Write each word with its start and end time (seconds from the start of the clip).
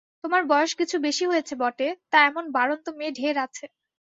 তোমার 0.23 0.43
বয়স 0.47 0.71
কিছু 0.79 0.95
বেশি 1.05 1.23
হয়েছে 1.27 1.53
বটে, 1.55 1.87
তা 2.11 2.17
এমন 2.29 2.43
বাড়ন্ত 2.55 2.85
মেয়ে 2.97 3.15
ঢের 3.15 3.35
আছে। 3.45 3.65